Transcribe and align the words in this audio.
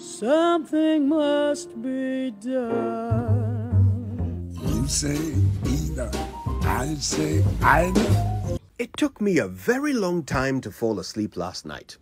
Something 0.00 1.10
must 1.10 1.80
be 1.82 2.30
done. 2.30 3.76
You 4.64 4.88
say 4.88 5.34
either, 5.66 6.10
I 6.62 6.94
say 6.94 7.44
either. 7.62 8.58
It 8.78 8.96
took 8.96 9.20
me 9.20 9.36
a 9.36 9.46
very 9.46 9.92
long 9.92 10.22
time 10.22 10.62
to 10.62 10.70
fall 10.70 10.98
asleep 10.98 11.36
last 11.36 11.66
night. 11.66 11.98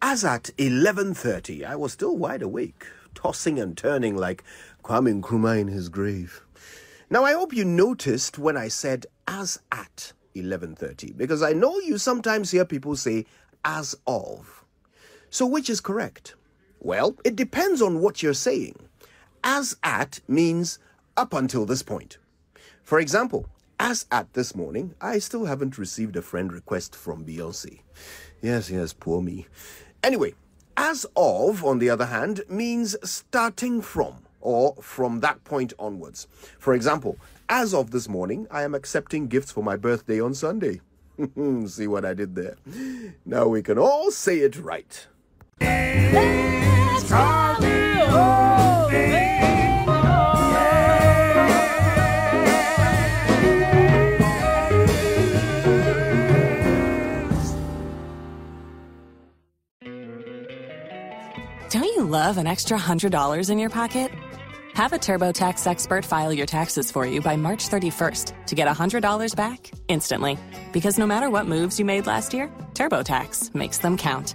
As 0.00 0.24
at 0.24 0.50
11:30, 0.56 1.64
I 1.64 1.74
was 1.74 1.92
still 1.92 2.16
wide 2.16 2.42
awake, 2.42 2.86
tossing 3.12 3.58
and 3.58 3.76
turning 3.76 4.16
like 4.16 4.44
Kwame 4.84 5.20
Nkrumah 5.20 5.58
in 5.62 5.66
his 5.66 5.88
grave. 5.88 6.42
Now 7.10 7.24
I 7.24 7.32
hope 7.32 7.52
you 7.52 7.64
noticed 7.64 8.38
when 8.38 8.56
I 8.56 8.68
said 8.68 9.06
as 9.26 9.58
at 9.72 10.12
11:30 10.36 11.10
because 11.16 11.42
I 11.42 11.54
know 11.54 11.80
you 11.80 11.98
sometimes 11.98 12.52
hear 12.52 12.64
people 12.64 12.94
say 12.94 13.26
as 13.64 13.96
of. 14.06 14.64
So 15.28 15.44
which 15.44 15.68
is 15.68 15.80
correct? 15.80 16.36
Well, 16.84 17.14
it 17.24 17.36
depends 17.36 17.80
on 17.80 18.00
what 18.00 18.24
you're 18.24 18.34
saying. 18.34 18.74
As 19.44 19.76
at 19.84 20.18
means 20.26 20.80
up 21.16 21.32
until 21.32 21.64
this 21.64 21.82
point. 21.82 22.18
For 22.82 22.98
example, 22.98 23.46
as 23.78 24.06
at 24.10 24.32
this 24.32 24.56
morning, 24.56 24.96
I 25.00 25.20
still 25.20 25.44
haven't 25.44 25.78
received 25.78 26.16
a 26.16 26.22
friend 26.22 26.52
request 26.52 26.96
from 26.96 27.24
Beyonce. 27.24 27.82
Yes, 28.40 28.68
yes, 28.68 28.92
poor 28.92 29.22
me. 29.22 29.46
Anyway, 30.02 30.34
as 30.76 31.06
of, 31.14 31.64
on 31.64 31.78
the 31.78 31.88
other 31.88 32.06
hand, 32.06 32.42
means 32.48 32.96
starting 33.08 33.80
from 33.80 34.16
or 34.40 34.74
from 34.82 35.20
that 35.20 35.44
point 35.44 35.72
onwards. 35.78 36.26
For 36.58 36.74
example, 36.74 37.16
as 37.48 37.72
of 37.72 37.92
this 37.92 38.08
morning, 38.08 38.48
I 38.50 38.64
am 38.64 38.74
accepting 38.74 39.28
gifts 39.28 39.52
for 39.52 39.62
my 39.62 39.76
birthday 39.76 40.20
on 40.20 40.34
Sunday. 40.34 40.80
See 41.66 41.86
what 41.86 42.04
I 42.04 42.14
did 42.14 42.34
there? 42.34 42.56
Now 43.24 43.46
we 43.46 43.62
can 43.62 43.78
all 43.78 44.10
say 44.10 44.40
it 44.40 44.56
right. 44.56 45.06
Don't 61.72 61.84
you 61.84 62.04
love 62.04 62.36
an 62.36 62.46
extra 62.46 62.76
$100 62.76 63.48
in 63.48 63.58
your 63.58 63.70
pocket? 63.70 64.10
Have 64.74 64.92
a 64.92 64.98
TurboTax 64.98 65.66
expert 65.66 66.04
file 66.04 66.30
your 66.30 66.44
taxes 66.44 66.90
for 66.90 67.06
you 67.06 67.22
by 67.22 67.36
March 67.36 67.70
31st 67.70 68.46
to 68.46 68.54
get 68.54 68.68
$100 68.68 69.34
back 69.34 69.70
instantly. 69.88 70.38
Because 70.72 70.98
no 70.98 71.06
matter 71.06 71.30
what 71.30 71.46
moves 71.46 71.78
you 71.78 71.86
made 71.86 72.06
last 72.06 72.34
year, 72.34 72.48
TurboTax 72.74 73.54
makes 73.54 73.78
them 73.78 73.96
count. 73.96 74.34